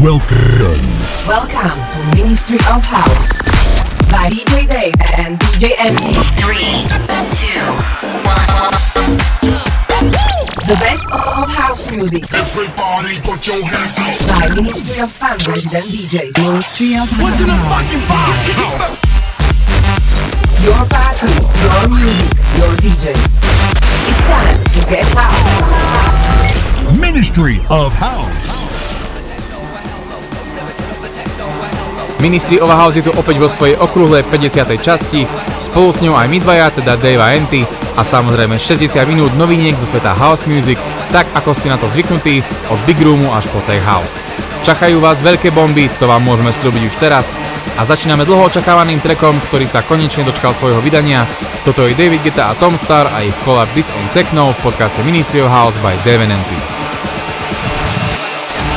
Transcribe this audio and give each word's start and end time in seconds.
Welcome. 0.00 0.80
Welcome 1.28 1.76
to 1.92 1.98
Ministry 2.16 2.56
of 2.72 2.82
House 2.84 3.38
by 4.10 4.28
DJ 4.32 4.66
Dave 4.68 4.94
and 5.18 5.38
DJ 5.38 5.74
MT. 5.78 6.12
Three, 6.40 6.86
two, 7.36 7.60
one. 8.24 9.20
The 10.66 10.76
best 10.80 11.04
of 11.10 11.48
house 11.50 11.90
music 11.90 12.24
Everybody 12.32 13.20
put 13.20 13.46
your 13.46 13.60
hands 13.62 13.98
up. 13.98 14.40
by 14.40 14.48
Ministry 14.54 15.00
of 15.00 15.10
Fun 15.12 15.36
resident 15.46 15.84
DJs. 15.84 16.38
Ministry 16.48 16.94
of 16.96 17.08
What's 17.20 17.40
in 17.40 17.46
the 17.48 17.52
House. 17.52 17.84
fucking 17.84 18.04
box? 18.08 18.48
Your 20.64 20.84
party, 20.88 21.28
your 21.60 21.88
music, 21.92 22.30
your 22.56 22.72
DJs. 22.80 23.40
It's 24.08 24.22
time 24.22 24.64
to 24.64 24.80
get 24.88 25.04
house. 25.14 25.60
Ministry 26.98 27.58
of 27.68 27.92
House. 27.92 28.29
Ministry 32.20 32.60
of 32.60 32.68
House 32.68 33.00
je 33.00 33.08
tu 33.08 33.12
opäť 33.16 33.40
vo 33.40 33.48
svojej 33.48 33.80
okrúhlej 33.80 34.28
50. 34.28 34.76
časti, 34.76 35.24
spolu 35.56 35.88
s 35.88 36.04
ňou 36.04 36.12
aj 36.20 36.28
my 36.28 36.36
dvaja, 36.44 36.68
teda 36.68 37.00
Dave 37.00 37.16
a 37.16 37.32
Anty 37.32 37.64
a 37.96 38.04
samozrejme 38.04 38.60
60 38.60 38.92
minút 39.08 39.32
noviniek 39.40 39.72
zo 39.72 39.88
sveta 39.88 40.12
House 40.12 40.44
Music, 40.44 40.76
tak 41.16 41.24
ako 41.32 41.56
ste 41.56 41.72
na 41.72 41.80
to 41.80 41.88
zvyknutí, 41.88 42.44
od 42.68 42.76
Big 42.84 43.00
Roomu 43.00 43.32
až 43.32 43.48
po 43.48 43.64
Tech 43.64 43.80
House. 43.88 44.20
Čakajú 44.68 45.00
vás 45.00 45.24
veľké 45.24 45.48
bomby, 45.48 45.88
to 45.96 46.04
vám 46.04 46.20
môžeme 46.20 46.52
slúbiť 46.52 46.92
už 46.92 46.94
teraz 47.00 47.32
a 47.80 47.88
začíname 47.88 48.28
dlho 48.28 48.52
očakávaným 48.52 49.00
trackom, 49.00 49.40
ktorý 49.48 49.64
sa 49.64 49.80
konečne 49.80 50.28
dočkal 50.28 50.52
svojho 50.52 50.84
vydania. 50.84 51.24
Toto 51.64 51.88
je 51.88 51.96
David 51.96 52.20
Guetta 52.20 52.52
a 52.52 52.58
Tom 52.60 52.76
Star 52.76 53.08
a 53.08 53.24
ich 53.24 53.36
collab 53.48 53.72
This 53.72 53.88
on 53.88 54.06
Techno 54.12 54.52
v 54.52 54.60
podcaste 54.60 55.00
Ministry 55.08 55.40
of 55.40 55.48
House 55.48 55.80
by 55.80 55.96
Dave 56.04 56.20
and 56.20 56.36
Anty. 56.36 56.60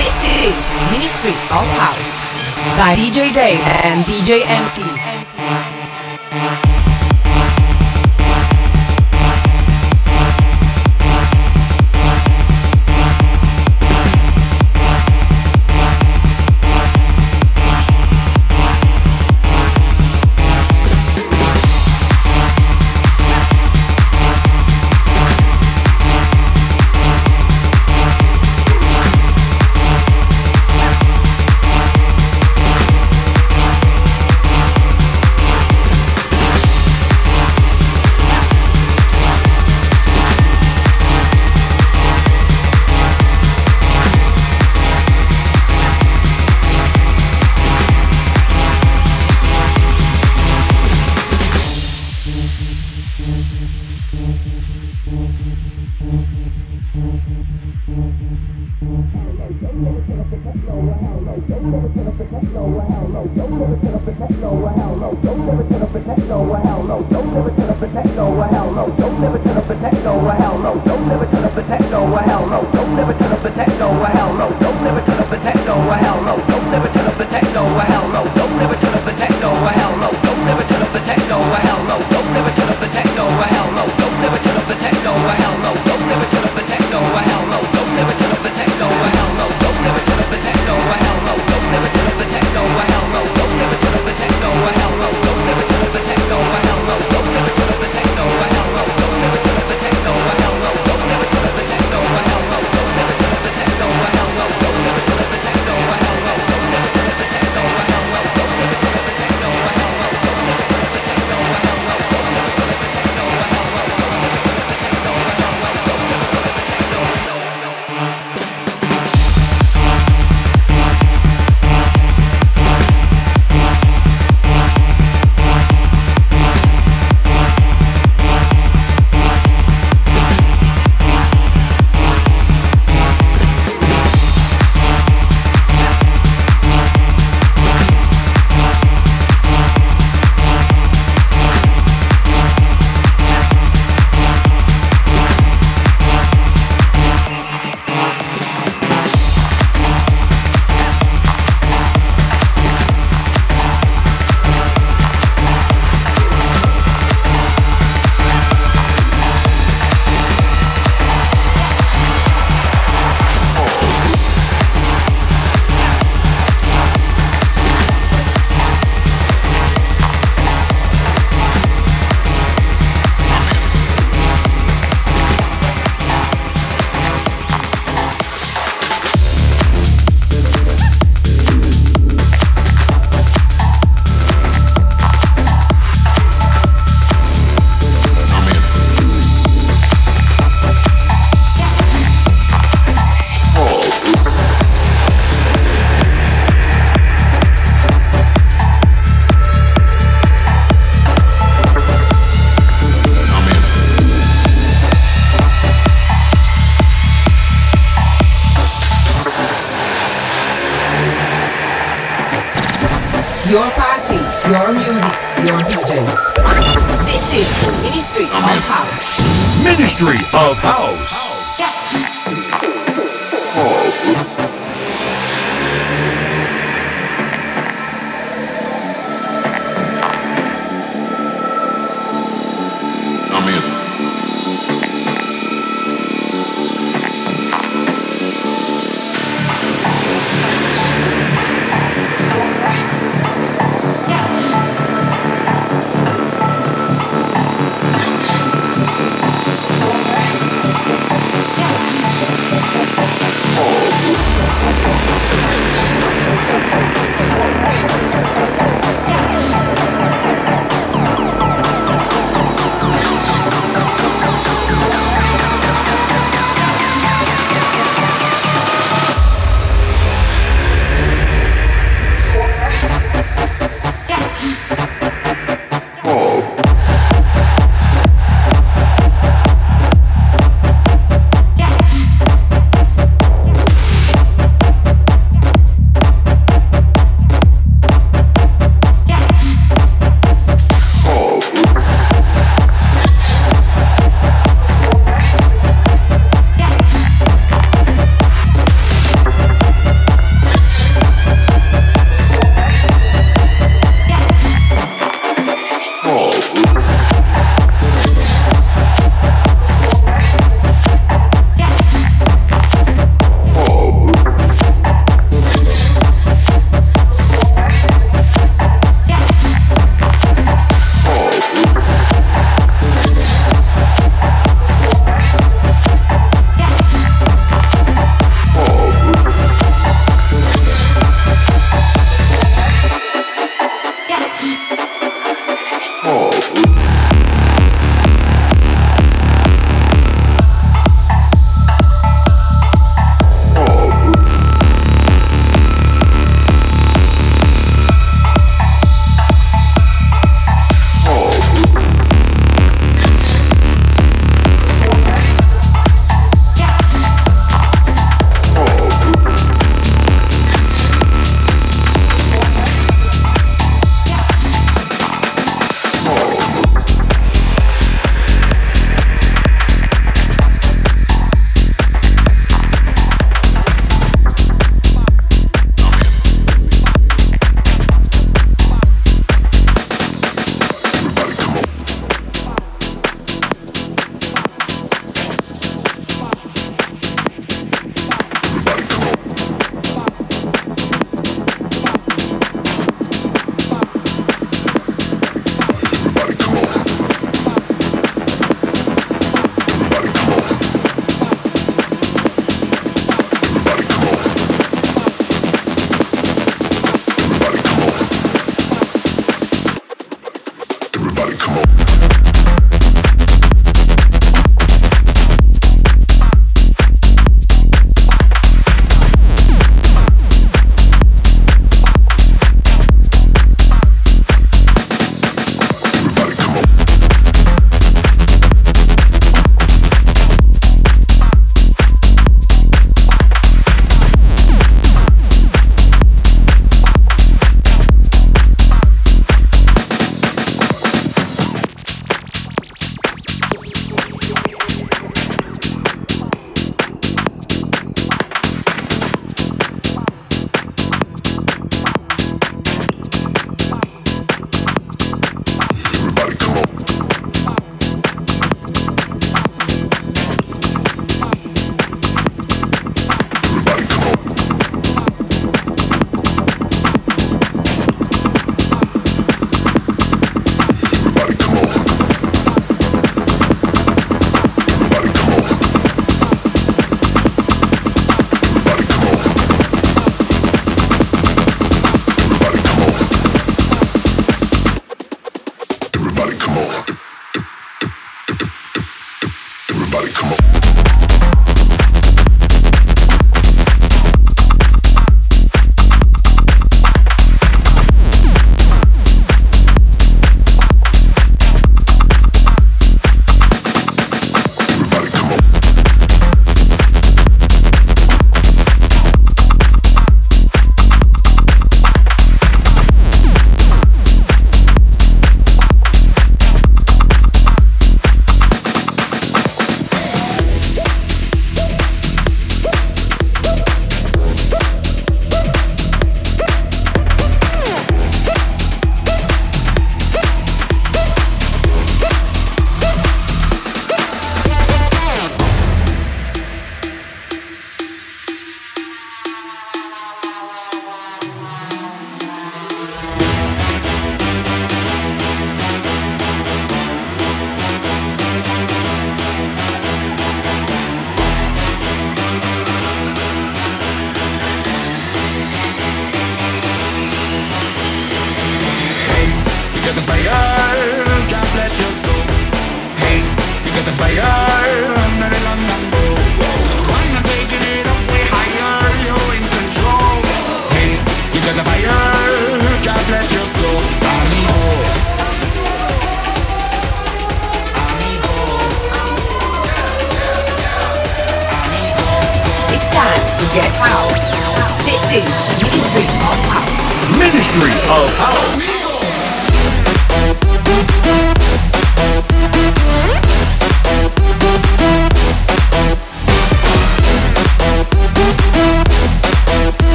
This 0.00 0.24
is 0.24 0.80
Ministry 0.88 1.36
of 1.52 1.68
House 1.76 2.25
by 2.74 2.94
DJ 2.96 3.32
Dave 3.32 3.60
and 3.84 4.04
DJ 4.04 4.42
MT. 4.46 5.05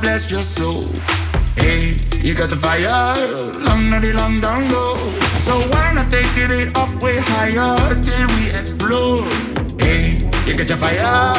bless 0.00 0.30
your 0.30 0.42
soul. 0.42 0.84
Hey, 1.56 1.96
you 2.22 2.34
got 2.34 2.50
the 2.50 2.56
fire, 2.56 3.14
long 3.66 3.90
nutty, 3.90 4.12
long 4.12 4.40
down 4.40 4.62
low. 4.72 4.96
So 5.46 5.58
why 5.70 5.92
not 5.94 6.10
take 6.10 6.26
it 6.36 6.76
up 6.76 6.90
way 7.02 7.16
higher 7.18 7.94
till 8.02 8.26
we 8.36 8.50
explode? 8.50 9.28
Hey, 9.80 10.18
you 10.46 10.56
got 10.56 10.68
your 10.68 10.78
fire, 10.78 11.34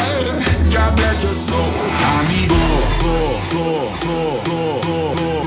God 0.74 0.96
bless 0.96 1.24
your 1.24 1.34
soul. 1.34 1.72
Amigo, 2.14 2.64
go, 3.02 3.18
go, 3.52 3.68
go, 4.06 4.42
go, 4.46 4.82
go, 4.84 5.16
go. 5.16 5.41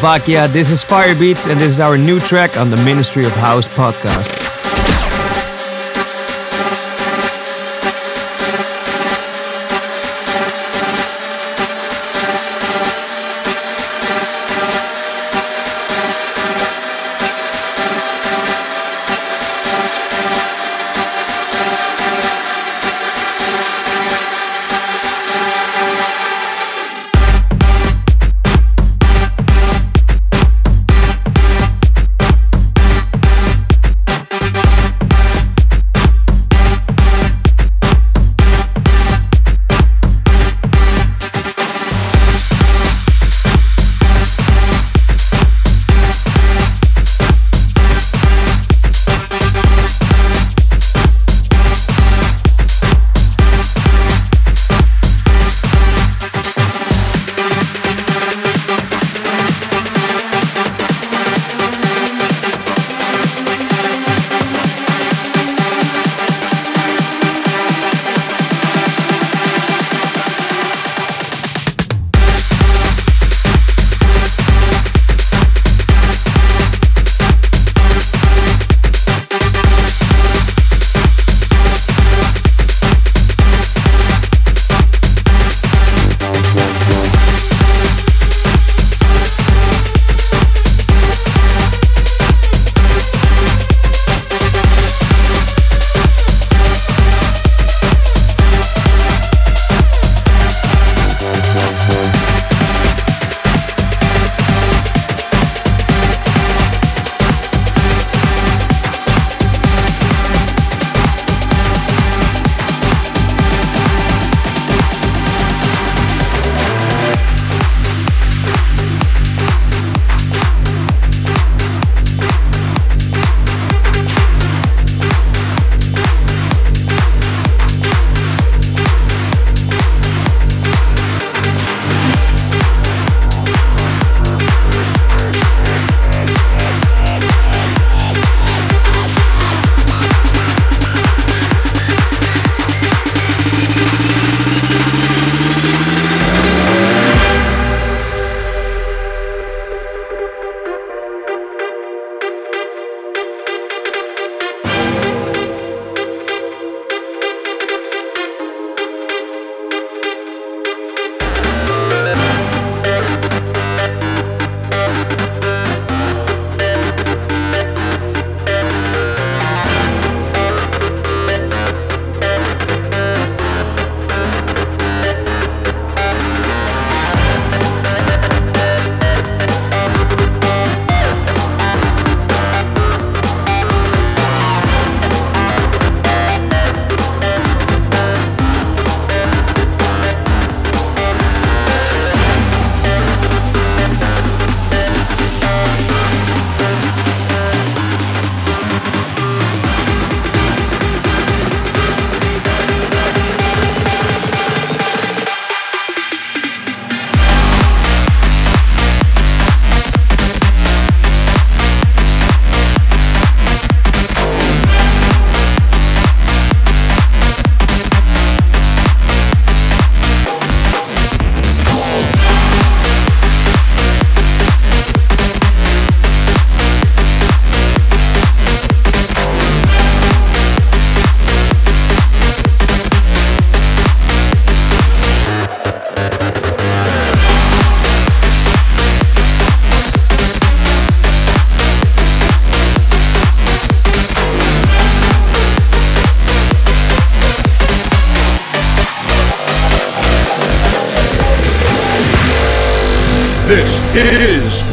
Czechoslovakia. 0.00 0.48
This 0.48 0.70
is 0.70 0.82
Firebeats, 0.82 1.46
and 1.46 1.60
this 1.60 1.72
is 1.72 1.80
our 1.80 1.98
new 1.98 2.20
track 2.20 2.56
on 2.56 2.70
the 2.70 2.76
Ministry 2.84 3.26
of 3.26 3.32
House 3.32 3.68
podcast. 3.68 4.49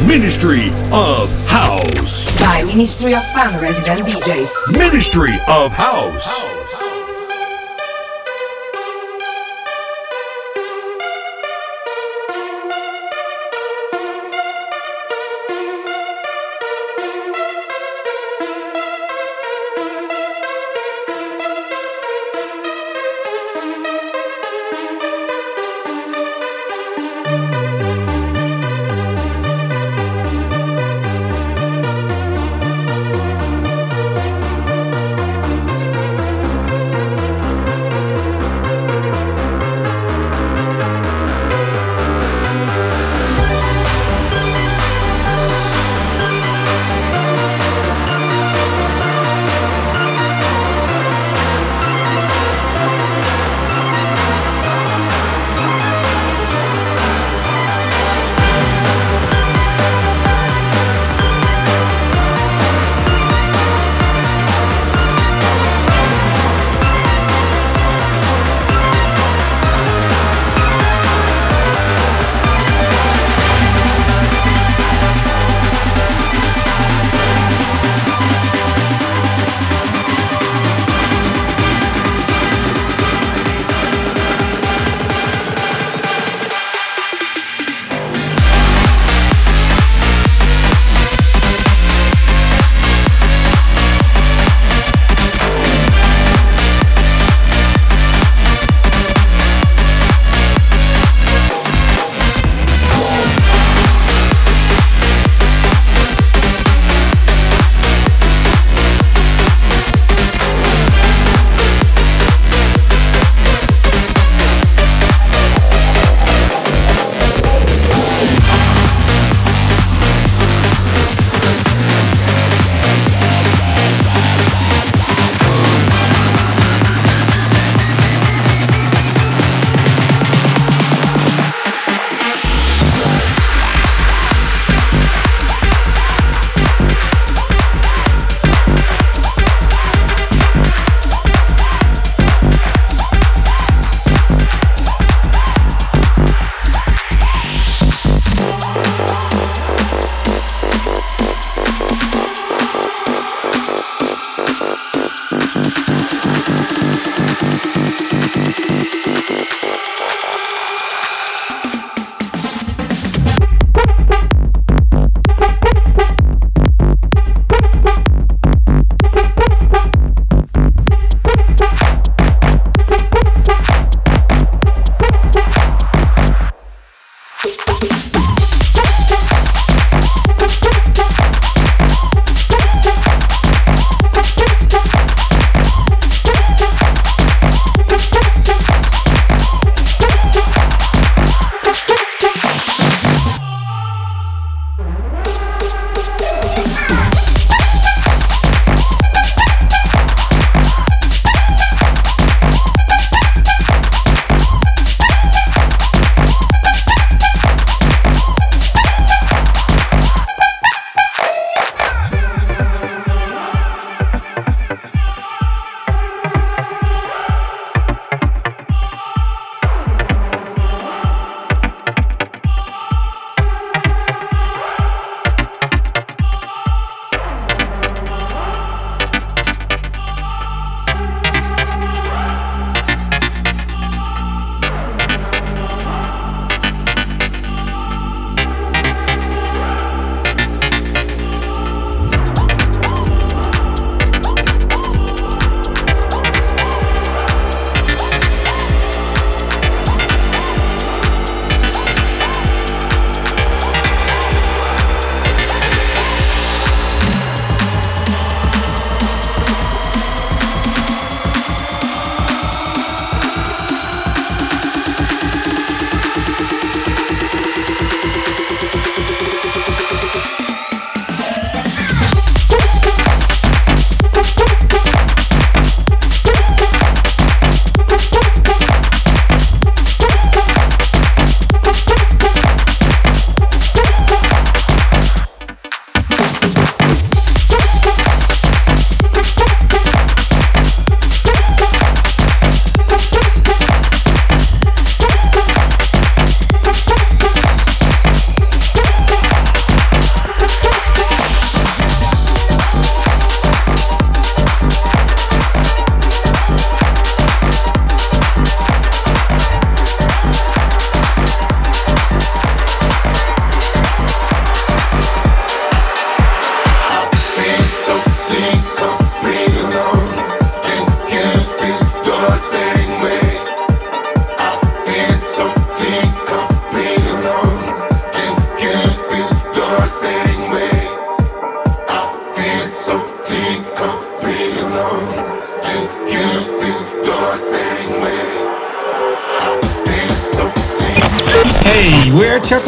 Ministry 0.08 0.68
of 0.90 1.30
House. 1.48 2.34
By 2.40 2.64
Ministry 2.64 3.14
of 3.14 3.22
Fun 3.34 3.60
Resident 3.60 4.08
DJs. 4.08 4.72
Ministry 4.72 5.34
of 5.46 5.70
House. 5.70 6.47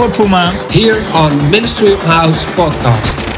Puma. 0.08 0.50
Here 0.70 1.04
on 1.14 1.50
Ministry 1.50 1.92
of 1.92 2.02
House 2.02 2.46
podcast. 2.56 3.29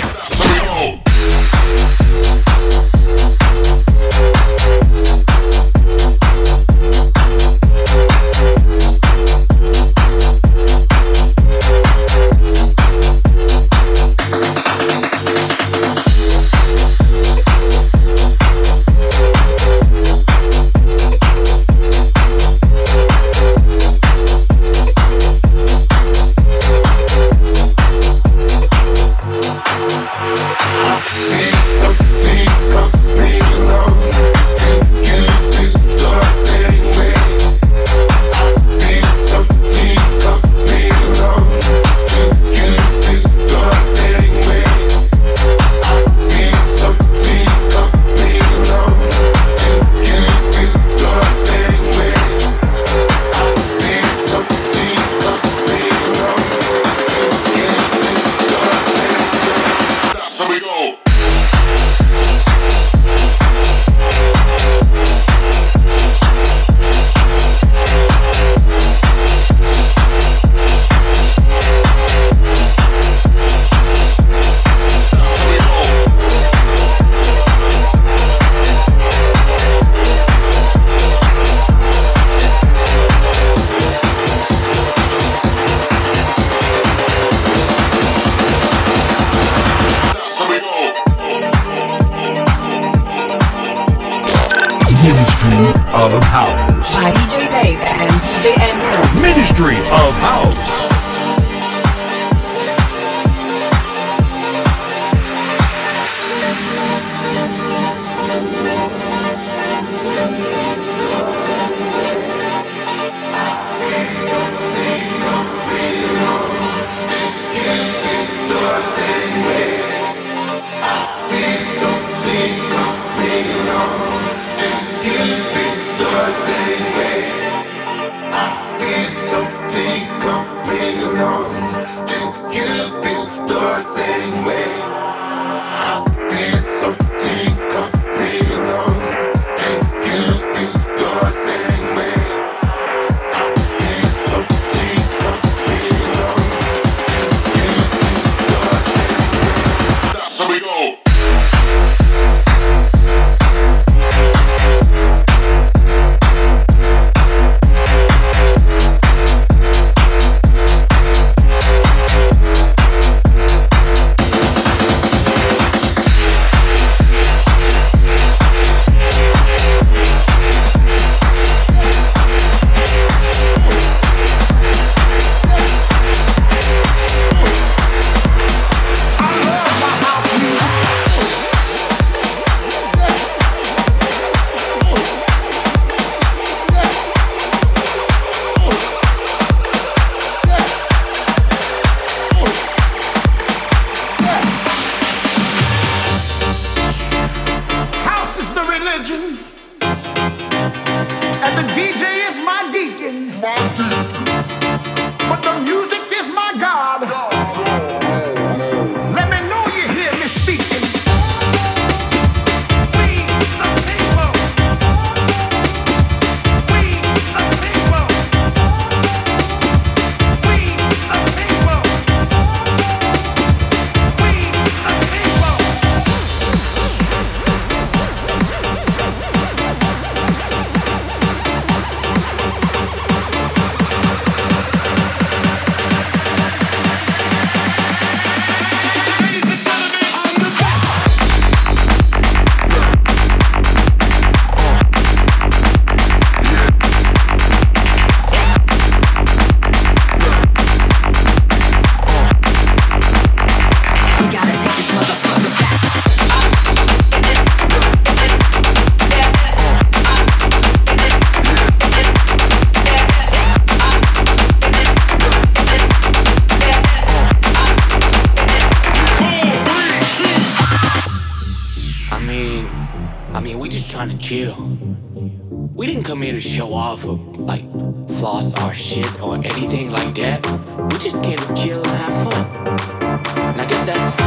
Jesus. 283.85 284.22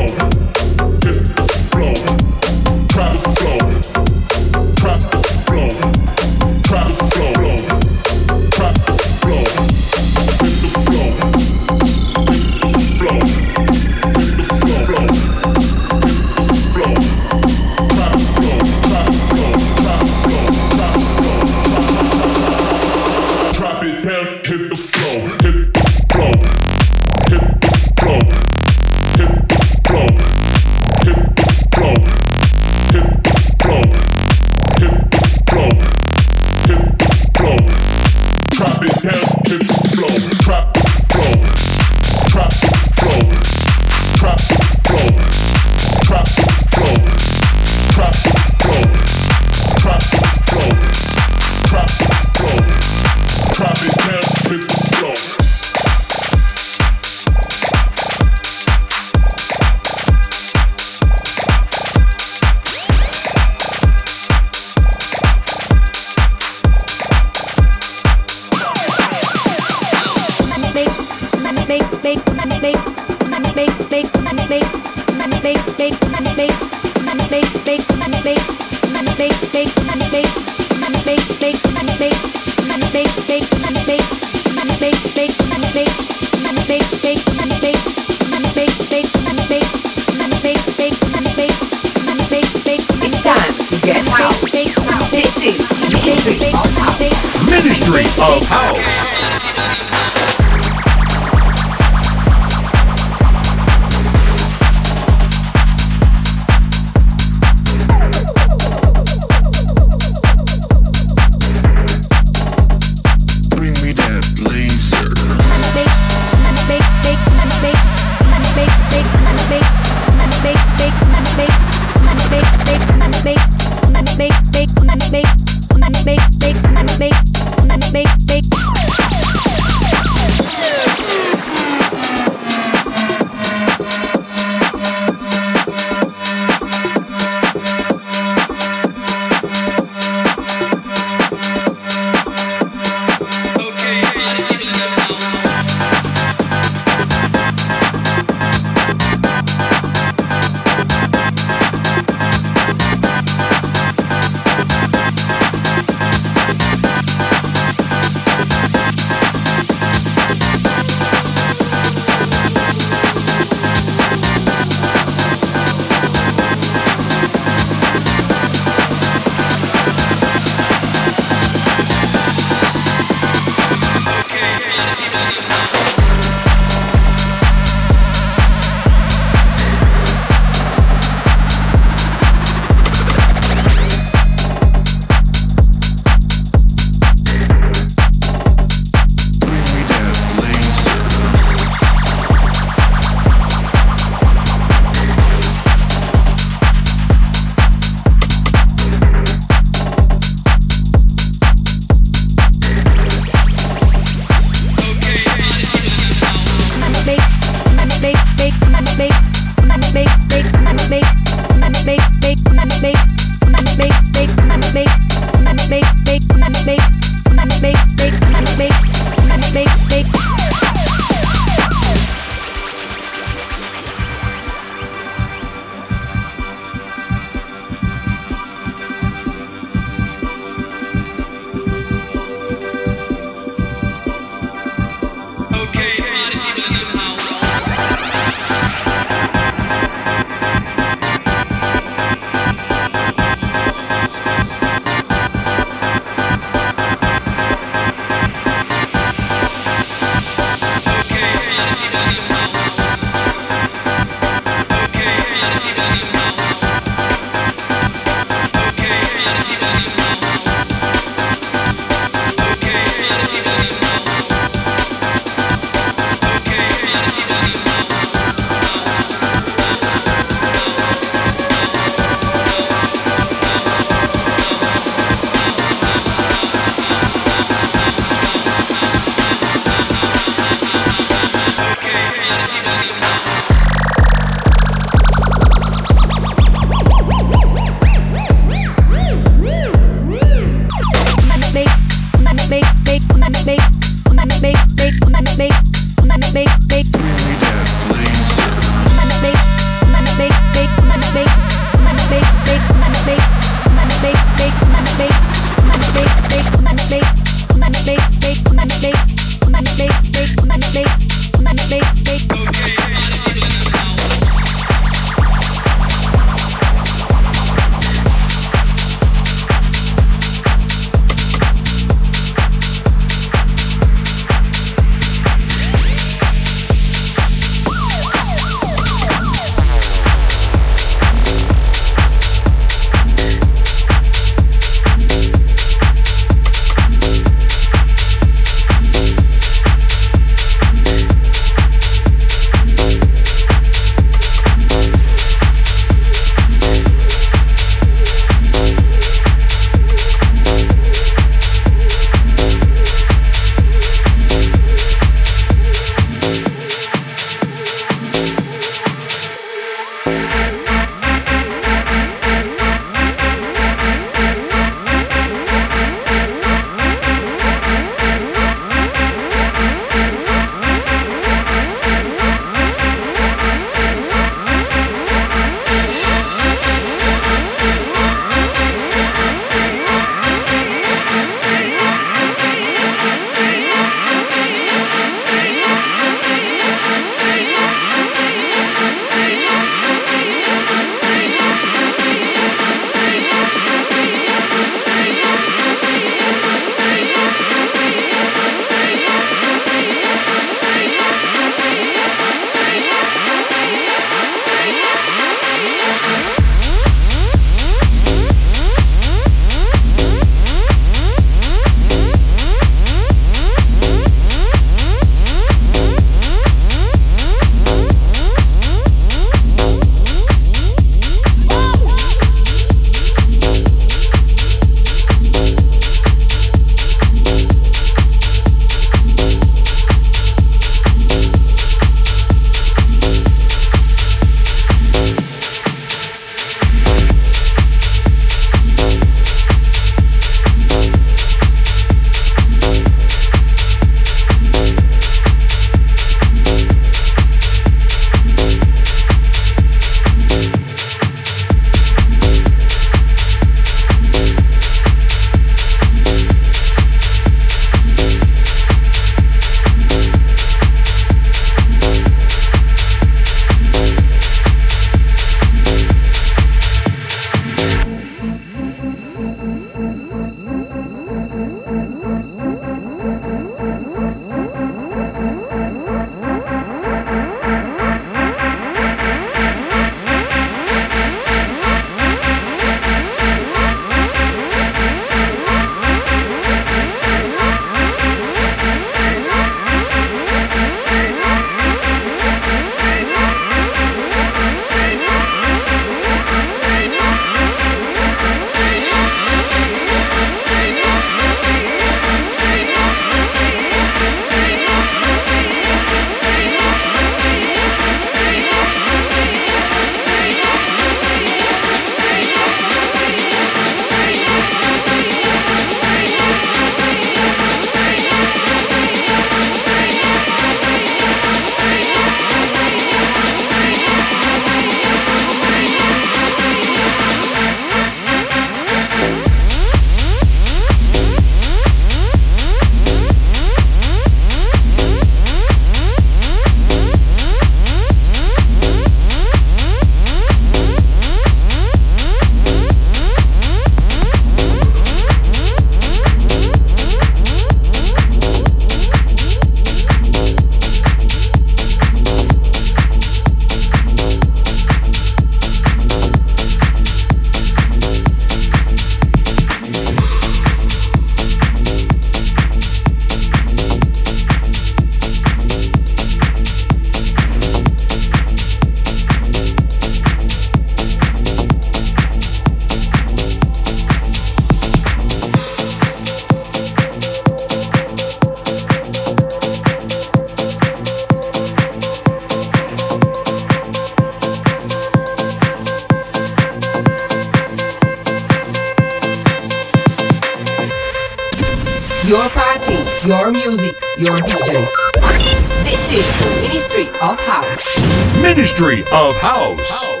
Your 592.11 592.27
party, 592.27 592.73
your 593.07 593.31
music, 593.31 593.73
your 593.97 594.17
DJs. 594.17 595.63
This 595.63 595.93
is 595.93 596.41
Ministry 596.41 596.89
of 597.01 597.17
House. 597.21 598.21
Ministry 598.21 598.81
of 598.81 599.15
House. 599.21 599.71
House. 599.71 600.00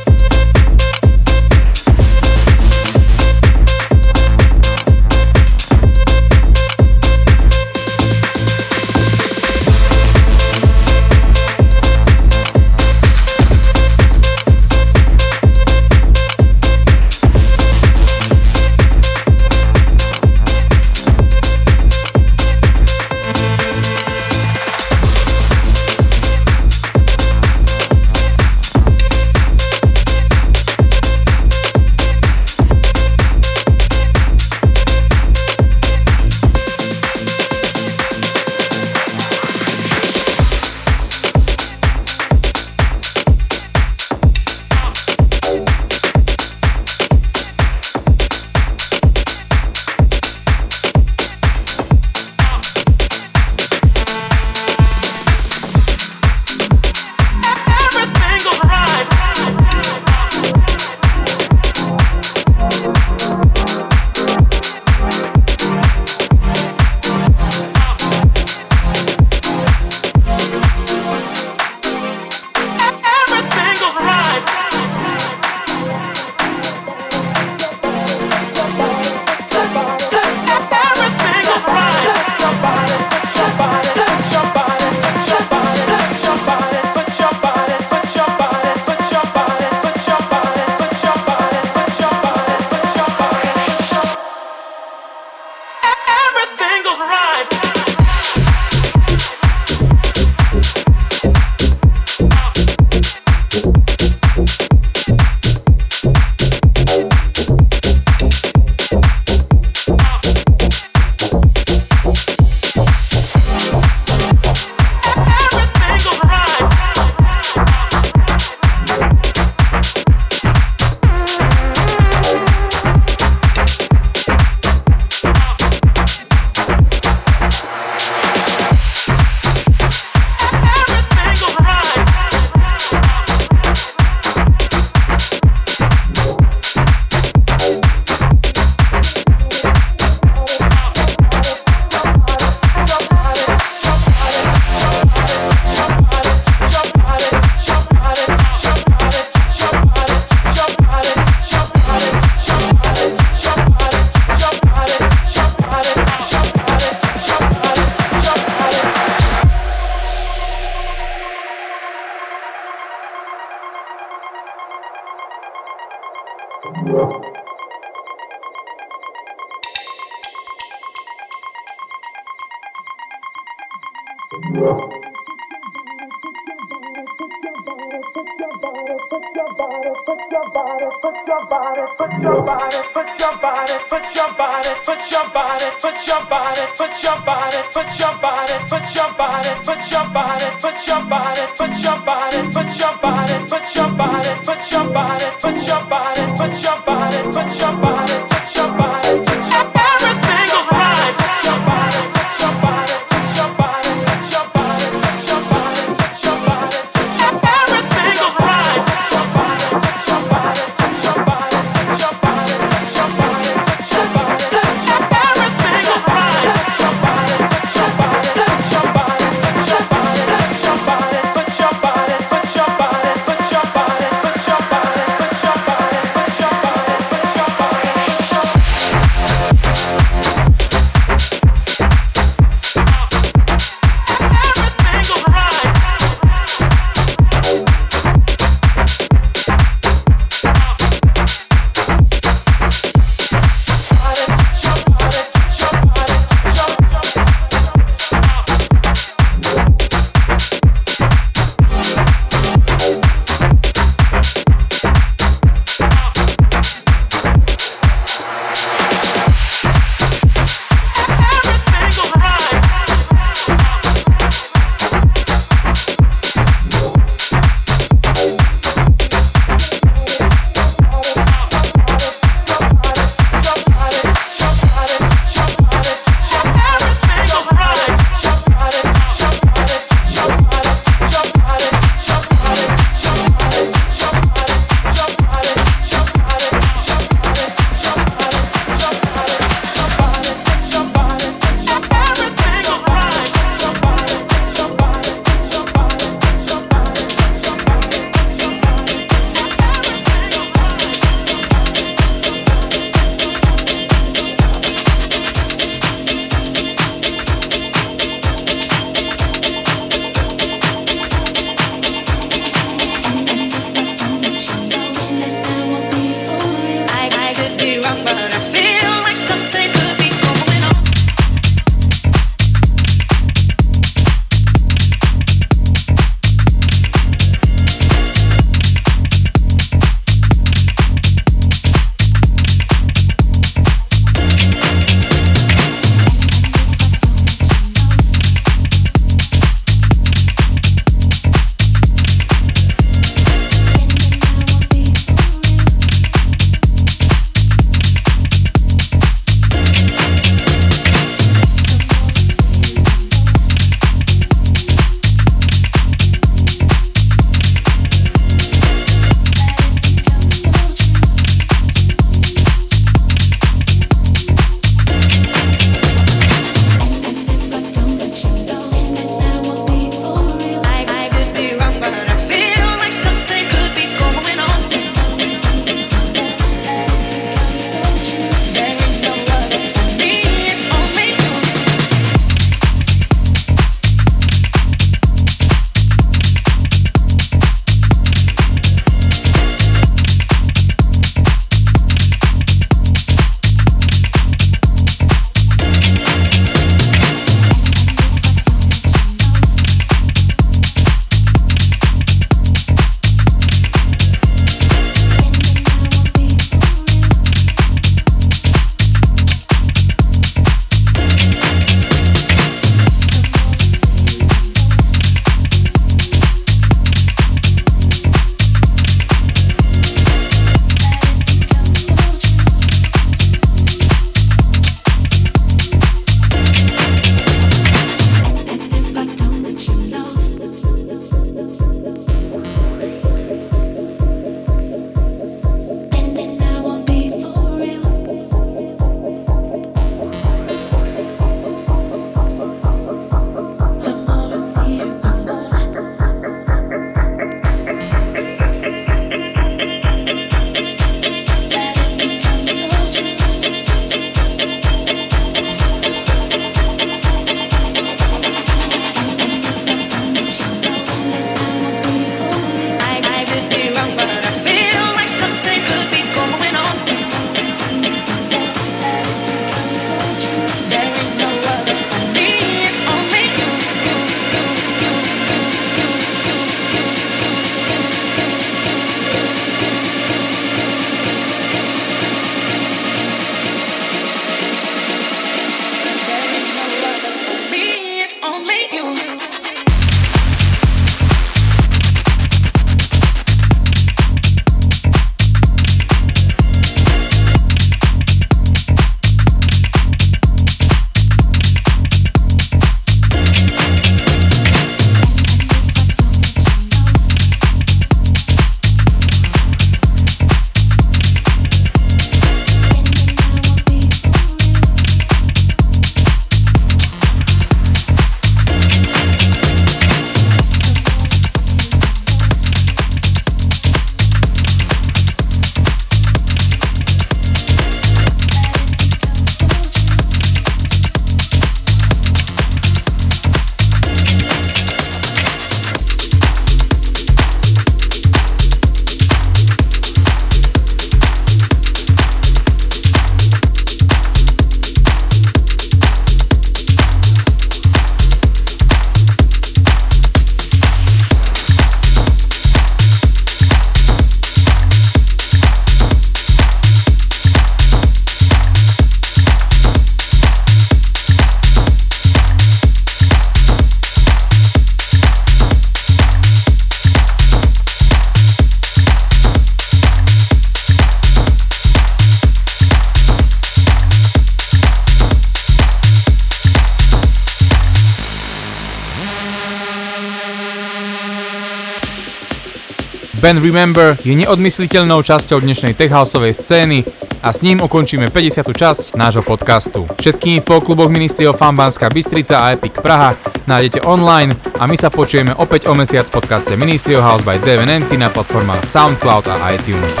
Ben 583.20 583.36
Remember 583.36 584.00
je 584.00 584.16
neodmysliteľnou 584.16 585.04
časťou 585.04 585.44
dnešnej 585.44 585.76
techhouseovej 585.76 586.40
scény 586.40 586.88
a 587.20 587.36
s 587.36 587.44
ním 587.44 587.60
ukončíme 587.60 588.08
50. 588.08 588.48
časť 588.48 588.96
nášho 588.96 589.20
podcastu. 589.20 589.84
Všetky 590.00 590.40
info 590.40 590.56
o 590.56 590.64
kluboch 590.64 590.88
Ministry 590.88 591.28
of 591.28 591.36
Fun 591.36 591.52
Banská 591.52 591.92
Bystrica 591.92 592.40
a 592.40 592.56
Epic 592.56 592.80
Praha 592.80 593.12
nájdete 593.44 593.84
online 593.84 594.32
a 594.56 594.64
my 594.64 594.72
sa 594.72 594.88
počujeme 594.88 595.36
opäť 595.36 595.68
o 595.68 595.76
mesiac 595.76 596.08
v 596.08 596.16
podcaste 596.16 596.56
Ministry 596.56 596.96
of 596.96 597.04
House 597.04 597.20
by 597.20 597.36
DVNT 597.44 597.92
na 598.00 598.08
platformách 598.08 598.64
SoundCloud 598.64 599.28
a 599.28 599.36
iTunes. 599.52 600.00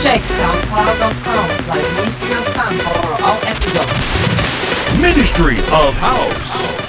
Check 0.00 0.24
soundcloud.com 0.24 1.46
slash 1.68 1.86
Ministry 2.00 2.32
of 2.32 2.44
Fun 2.56 2.72
for 2.80 3.12
all 3.28 3.38
episodes. 3.44 4.08
Ministry 5.04 5.60
of 5.68 5.92
House. 6.00 6.85